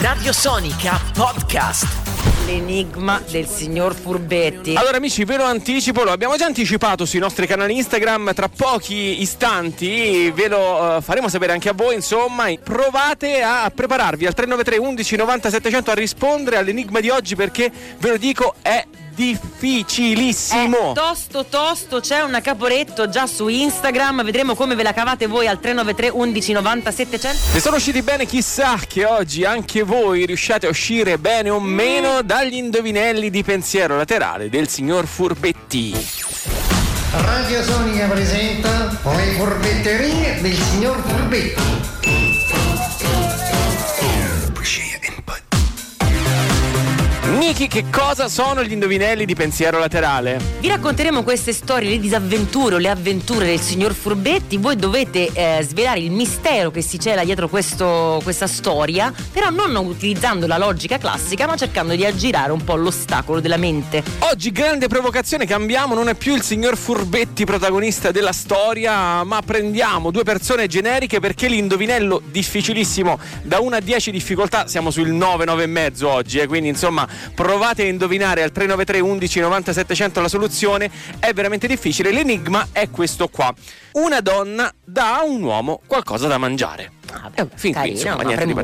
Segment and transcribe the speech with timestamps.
[0.00, 1.86] Radio Sonica Podcast.
[2.46, 4.74] L'enigma del signor Furbetti.
[4.74, 9.20] Allora amici, ve lo anticipo, lo abbiamo già anticipato sui nostri canali Instagram, tra pochi
[9.20, 14.78] istanti ve lo uh, faremo sapere anche a voi, insomma, provate a prepararvi al 393
[14.78, 18.84] 11 90 700 a rispondere all'enigma di oggi perché ve lo dico è
[19.14, 20.92] difficilissimo.
[20.92, 25.46] È tosto tosto, c'è una caporetto già su Instagram, vedremo come ve la cavate voi
[25.46, 27.38] al 393 11 90 700.
[27.52, 32.22] Se sono usciti bene, chissà che oggi anche voi riusciate a uscire bene o meno
[32.22, 32.26] mm.
[32.26, 35.94] dagli indovinelli di pensiero laterale del signor Furbetti.
[37.12, 41.91] Radio Sonica presenta le furbetterie del signor Furbetti.
[47.52, 50.40] Niki, che cosa sono gli indovinelli di pensiero laterale?
[50.60, 54.56] Vi racconteremo queste storie, le disavventure, le avventure del signor Furbetti.
[54.56, 59.76] Voi dovete eh, svelare il mistero che si cela dietro questo, questa storia, però non
[59.76, 64.02] utilizzando la logica classica, ma cercando di aggirare un po' l'ostacolo della mente.
[64.20, 70.10] Oggi grande provocazione, cambiamo, non è più il signor Furbetti protagonista della storia, ma prendiamo
[70.10, 75.62] due persone generiche perché l'indovinello difficilissimo da 1 a 10 difficoltà, siamo sul 9, 9
[75.64, 77.06] e mezzo oggi, eh, quindi insomma
[77.42, 82.12] provate a indovinare al 393 11 90 700 la soluzione, è veramente difficile.
[82.12, 83.52] L'enigma è questo qua.
[83.92, 86.92] Una donna dà a un uomo qualcosa da mangiare.
[87.10, 88.54] Ah, beh, fin qui, insomma, niente di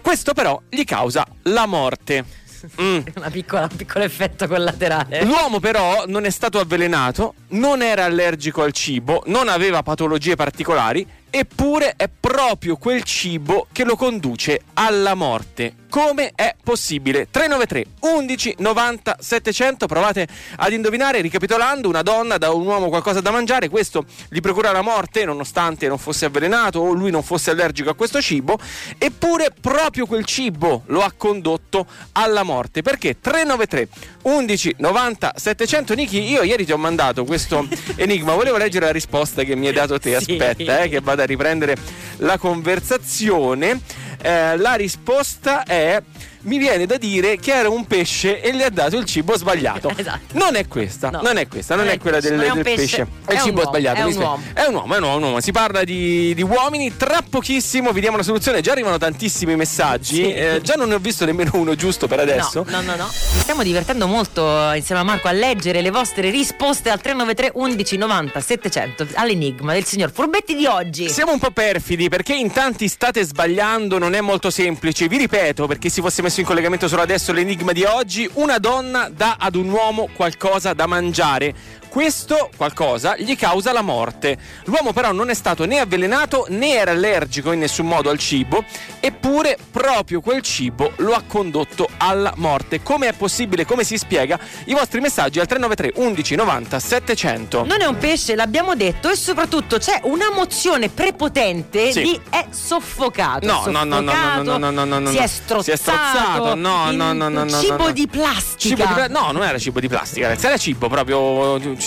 [0.00, 2.42] Questo però gli causa la morte.
[2.80, 3.00] Mm.
[3.30, 5.22] Piccola, un piccolo effetto collaterale.
[5.22, 11.06] L'uomo però non è stato avvelenato, non era allergico al cibo, non aveva patologie particolari,
[11.28, 17.28] eppure è proprio quel cibo che lo conduce alla morte come è possibile?
[17.30, 23.30] 393 11 90 700 provate ad indovinare ricapitolando una donna da un uomo qualcosa da
[23.30, 23.68] mangiare.
[23.68, 27.94] Questo gli procura la morte nonostante non fosse avvelenato o lui non fosse allergico a
[27.94, 28.58] questo cibo.
[28.98, 32.82] Eppure proprio quel cibo lo ha condotto alla morte.
[32.82, 33.20] Perché?
[33.20, 33.88] 393
[34.22, 38.34] 11 90 700 Niki io ieri ti ho mandato questo enigma.
[38.34, 40.18] Volevo leggere la risposta che mi hai dato te.
[40.18, 40.32] Sì.
[40.32, 41.76] aspetta eh, che vada a riprendere
[42.16, 46.02] la conversazione eh, la risposta è
[46.44, 49.92] mi viene da dire che era un pesce e gli ha dato il cibo sbagliato.
[49.96, 50.20] esatto.
[50.32, 51.20] Non è questa, no.
[51.22, 52.74] non è questa, non, non è, è, quella del, del pesce.
[52.74, 53.06] pesce.
[53.24, 54.00] È, è il cibo uomo, sbagliato.
[54.00, 54.42] È un, uomo.
[54.52, 55.40] è un uomo, è un uomo, è un uomo.
[55.40, 56.96] Si parla di, di, uomini.
[56.96, 58.60] Tra pochissimo vi diamo la soluzione.
[58.60, 60.14] Già arrivano tantissimi messaggi.
[60.16, 60.32] Sì.
[60.32, 62.64] Eh, già non ne ho visto nemmeno uno giusto per adesso.
[62.68, 63.04] No, no, no, no.
[63.04, 67.96] Mi stiamo divertendo molto insieme a Marco a leggere le vostre risposte al 393 11
[67.96, 71.08] 90 700 all'enigma del signor Furbetti di oggi.
[71.08, 75.08] Siamo un po' perfidi perché in tanti state sbagliando, non è molto semplice.
[75.08, 78.28] Vi ripeto, per chi si fosse messo in collegamento solo adesso l'enigma di oggi.
[78.34, 81.54] Una donna dà ad un uomo qualcosa da mangiare.
[81.94, 84.36] Questo qualcosa gli causa la morte.
[84.64, 88.64] L'uomo però non è stato né avvelenato né era allergico in nessun modo al cibo,
[88.98, 92.82] eppure proprio quel cibo lo ha condotto alla morte.
[92.82, 93.64] Come è possibile?
[93.64, 94.36] Come si spiega?
[94.64, 97.64] I vostri messaggi al 393 11 90 700.
[97.64, 102.02] Non è un pesce, l'abbiamo detto, e soprattutto c'è una mozione prepotente sì.
[102.02, 103.46] di è soffocato.
[103.46, 105.62] No, no, no, no, no, no, no, no, no, no, Si è strozzato.
[105.62, 106.56] Si è strozzato.
[106.56, 107.60] No, no, no, no, no.
[107.60, 108.84] Cibo di plastica.
[108.84, 111.82] Cibo di, no, non era cibo di plastica, ragazzi, era cibo proprio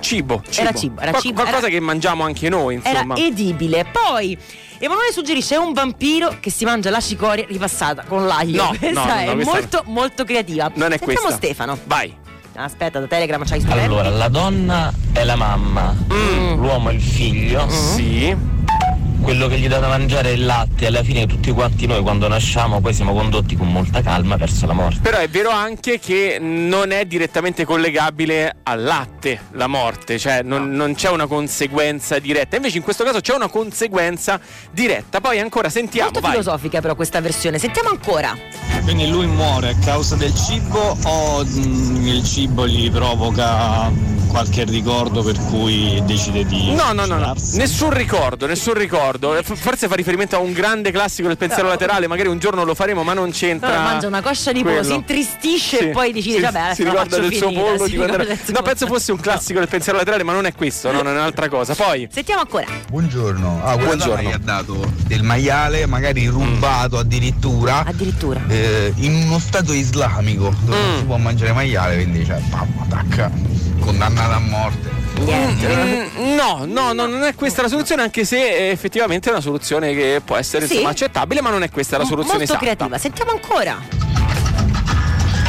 [0.00, 0.62] cibo, cibo.
[0.62, 1.34] Era cibo, era cibo.
[1.34, 3.14] Qualcosa era, che mangiamo anche noi, insomma.
[3.14, 3.86] Era edibile.
[3.90, 4.36] Poi
[4.78, 8.64] Emanuele suggerisce un vampiro che si mangia la cicoria ripassata con l'aglio.
[8.64, 9.82] No, questa no, no, è molto è...
[9.86, 10.70] molto creativa.
[10.74, 11.36] Non è Sentiamo questa.
[11.36, 11.78] Stefano.
[11.84, 12.14] Vai.
[12.54, 16.54] Aspetta, da Telegram c'hai Allora, la donna è la mamma, mm.
[16.54, 17.66] l'uomo è il figlio.
[17.66, 17.68] Mm.
[17.68, 18.57] Sì
[19.20, 22.28] quello che gli dà da mangiare è il latte, alla fine tutti quanti noi quando
[22.28, 25.00] nasciamo poi siamo condotti con molta calma verso la morte.
[25.02, 30.70] Però è vero anche che non è direttamente collegabile al latte la morte, cioè non,
[30.70, 34.40] non c'è una conseguenza diretta, invece in questo caso c'è una conseguenza
[34.70, 35.20] diretta.
[35.20, 36.10] Poi ancora sentiamo.
[36.10, 36.38] Molto vai.
[36.38, 38.36] filosofica però questa versione, sentiamo ancora.
[38.82, 43.90] Quindi lui muore a causa del cibo o mh, il cibo gli provoca
[44.28, 46.72] qualche ricordo per cui decide di...
[46.72, 49.42] No, no, no, no, nessun ricordo, nessun ricordo ricordo.
[49.42, 51.70] Forse fa riferimento a un grande classico del pensiero no.
[51.70, 53.76] laterale, magari un giorno lo faremo, ma non c'entra.
[53.76, 55.84] No, mangia una coscia di pollo, si intristisce sì.
[55.84, 57.86] e poi decide, sì, vabbè, si ricorda del suo pollo.
[57.86, 58.16] Di quando...
[58.18, 61.18] No, penso fosse un classico del pensiero laterale, ma non è questo, no, non è
[61.18, 61.74] un'altra cosa.
[61.74, 62.08] Poi.
[62.10, 62.66] Sentiamo ancora.
[62.88, 63.60] Buongiorno.
[63.64, 64.28] Ah, Buongiorno.
[64.28, 67.00] gli ha dato del maiale, magari rubato mm.
[67.00, 67.84] addirittura.
[67.84, 68.40] Addirittura.
[68.48, 70.88] Eh, in uno stato islamico dove mm.
[70.88, 73.30] non si può mangiare maiale, quindi cioè, mamma, tacca,
[73.78, 74.90] condannato a morte.
[75.20, 76.10] Niente.
[76.18, 79.94] Mm, no, no, no, non è questa la soluzione, anche se effettivamente è una soluzione
[79.94, 80.74] che può essere sì.
[80.74, 82.60] insomma, accettabile, ma non è questa la soluzione Molto esatta.
[82.60, 82.98] creativa.
[82.98, 83.97] Sentiamo ancora.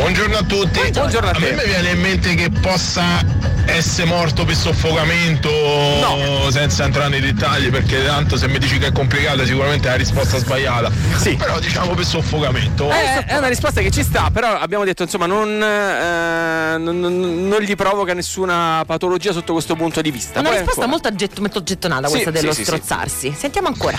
[0.00, 0.80] Buongiorno a tutti.
[0.92, 3.22] Buongiorno a a me mi viene in mente che possa
[3.66, 6.50] essere morto per soffocamento No.
[6.50, 9.96] senza entrare nei dettagli perché tanto se mi dici che è complicata sicuramente è la
[9.98, 10.90] risposta sbagliata.
[11.18, 11.36] Sì.
[11.36, 12.90] Però diciamo per soffocamento.
[12.90, 17.58] Eh, è una risposta che ci sta, però abbiamo detto insomma non, eh, non- non-
[17.60, 20.40] gli provoca nessuna patologia sotto questo punto di vista.
[20.40, 20.86] Una Poi risposta ancora.
[20.88, 22.70] molto, aggetto- molto gettonata Sì, questa dello sì, sì, sì.
[22.70, 23.34] strozzarsi.
[23.36, 23.98] Sentiamo ancora.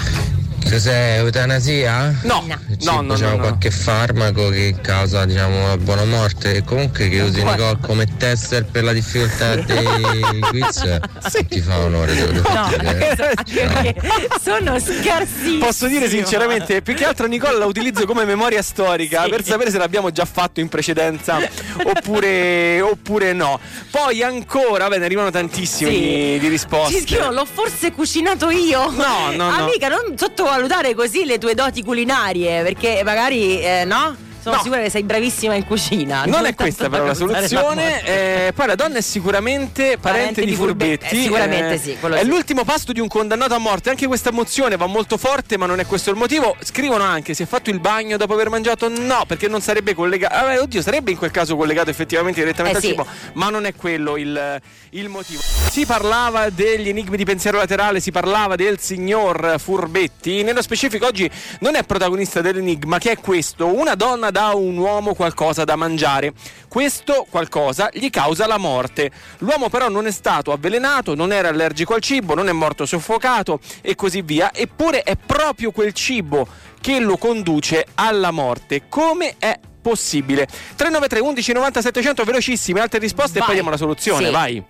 [0.69, 2.15] Cos'è eutanasia?
[2.23, 2.57] No, No.
[2.77, 3.37] Sì, no, no, no, no.
[3.37, 7.43] qualche farmaco che causa diciamo la buona morte e comunque che usi.
[7.43, 10.99] Nicole come tester per la difficoltà dei quiz
[11.47, 12.87] ti fa onore devo No, dire.
[13.35, 13.95] anche perché
[14.41, 15.57] sono scarsissimi.
[15.57, 19.29] Posso dire sinceramente, più che altro Nicola la utilizzo come memoria storica Sì.
[19.29, 21.37] per sapere se l'abbiamo già fatto in precedenza
[21.83, 23.59] oppure, oppure no.
[23.89, 26.37] Poi ancora, beh, ne arrivano tantissimi Sì.
[26.39, 26.95] di, risposte.
[26.95, 28.89] Ci scrivono, l'ho forse cucinato io.
[28.89, 29.65] No, no, no.
[29.65, 30.15] Amica, non
[30.51, 34.15] sottovalutare così le tue doti culinarie, perché magari, eh, no?
[34.41, 34.61] Sono No.
[34.63, 36.23] sicura che sei bravissima in cucina.
[36.25, 37.73] Non è questa però la soluzione.
[37.83, 38.47] morte.
[38.47, 41.15] eh, poi la donna è sicuramente parente, di furbetti.
[41.15, 42.27] eh, sicuramente sì, quello È sì.
[42.27, 43.89] l'ultimo pasto di un condannato a morte.
[43.91, 46.55] Anche questa mozione va molto forte, ma non è questo il motivo.
[46.63, 48.89] Scrivono anche: si è fatto il bagno dopo aver mangiato?
[48.89, 50.33] No, perché non sarebbe collegato.
[50.33, 52.89] Ah, oddio, sarebbe in quel caso collegato effettivamente direttamente Eh, al sì.
[52.89, 54.59] cibo, ma non è quello il,
[54.91, 55.41] il motivo.
[55.69, 60.41] Si parlava degli enigmi di pensiero laterale, si parlava del signor Furbetti.
[60.43, 61.29] Nello specifico, oggi
[61.59, 65.75] non è protagonista dell'enigma, che è questo: una donna dà a un uomo qualcosa da
[65.75, 66.33] mangiare.
[66.67, 69.11] Questo qualcosa gli causa la morte.
[69.39, 73.59] L'uomo però non è stato avvelenato, non era allergico al cibo, non è morto soffocato
[73.81, 74.51] e così via.
[74.53, 76.47] Eppure è proprio quel cibo
[76.79, 78.83] che lo conduce alla morte.
[78.89, 80.45] Come è possibile?
[80.47, 83.45] 393 11 90 700 velocissime, altre risposte e Vai.
[83.45, 84.31] poi diamo la soluzione, Sì.
[84.31, 84.63] vai.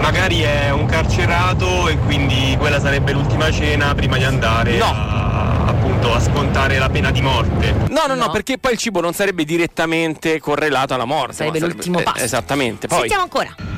[0.00, 4.84] Magari è un carcerato e quindi quella sarebbe l'ultima cena prima di andare No.
[4.84, 5.33] a,
[6.04, 7.72] appunto a scontare la pena di morte.
[7.88, 8.30] No, no, no, No.
[8.30, 11.34] perché poi il cibo non sarebbe direttamente correlato alla morte.
[11.34, 12.22] Sarebbe ma l'ultimo eh, pasto.
[12.22, 12.86] Esattamente.
[12.86, 13.73] Poi Sentiamo ancora.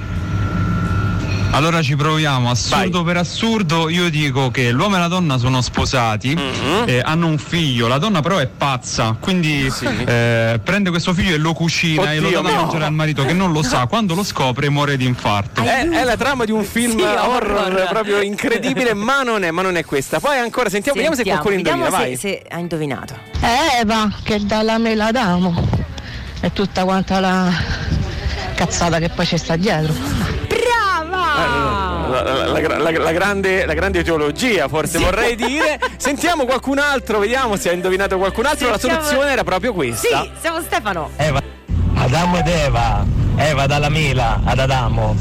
[1.57, 3.15] Allora ci proviamo, assurdo Vai.
[3.15, 6.83] per assurdo, io dico che l'uomo e la donna sono sposati, Mhm.
[6.85, 9.87] eh, hanno un figlio, la donna però è pazza, quindi Sì.
[9.87, 12.61] eh, prende questo figlio e lo cucina e lo Oddio, dà da no.
[12.63, 15.63] mangiare al marito che non lo sa, quando lo scopre muore di infarto.
[15.63, 17.89] È, è la trama di un film Sì, horror, horror.
[17.89, 20.21] proprio incredibile, ma non, è, ma non è questa.
[20.21, 22.17] Poi ancora sentiamo, vediamo se Sentiamo, qualcuno indovina, vediamo vai.
[22.19, 23.15] se, se ha indovinato.
[23.41, 25.69] È Eva che dalla mela d'amo
[26.39, 27.51] e tutta quanta la
[28.57, 30.16] cazzata che poi ci sta dietro.
[32.23, 35.79] La, la- la- la- la grande, la grande teologia, forse vorrei dire.
[35.97, 38.69] Sentiamo qualcun altro, vediamo se ha indovinato qualcun altro.
[38.71, 40.23] La Sentiamo- soluzione era proprio questa.
[40.23, 41.11] Sì, siamo Stefano.
[41.17, 41.41] Eva.
[41.95, 43.05] Adamo ed Eva.
[43.37, 45.15] Eva dalla mela ad Adamo.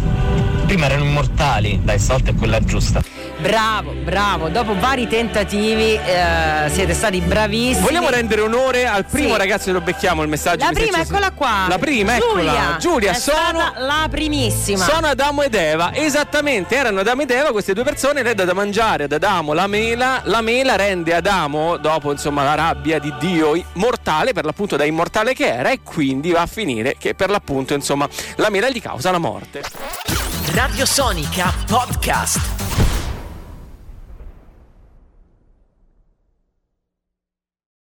[0.66, 1.80] Prima erano immortali.
[1.84, 3.02] Dai, stavolta è quella giusta.
[3.46, 4.50] Bravo, bravo.
[4.50, 7.86] Dopo vari tentativi eh, siete stati bravissimi.
[7.86, 9.38] Vogliamo rendere onore al primo Sì.
[9.38, 10.66] ragazzo che lo becchiamo il messaggio.
[10.66, 11.66] La prima, eccola qua.
[11.70, 12.52] La prima, Giulia.
[12.54, 12.78] eccola.
[12.80, 14.84] Giulia, è sono stata la primissima.
[14.86, 18.54] Sono Adamo ed Eva, esattamente, erano Adamo ed Eva, queste due persone, lei dà da
[18.54, 23.62] mangiare ad Adamo la mela, la mela rende Adamo, dopo insomma la rabbia di Dio
[23.74, 27.76] mortale, per l'appunto da immortale che era, e quindi va a finire che per l'appunto
[27.76, 28.08] insomma
[28.38, 29.62] la mela gli causa la morte.
[30.54, 32.55] Radio Sonica Podcast.